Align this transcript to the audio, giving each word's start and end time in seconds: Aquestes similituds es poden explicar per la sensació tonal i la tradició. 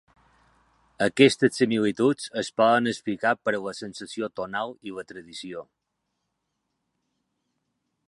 Aquestes 1.07 1.59
similituds 1.61 2.25
es 2.43 2.49
poden 2.63 2.91
explicar 2.93 3.35
per 3.49 3.55
la 3.67 3.77
sensació 3.83 4.33
tonal 4.41 4.77
i 4.91 4.97
la 4.99 5.07
tradició. 5.13 5.67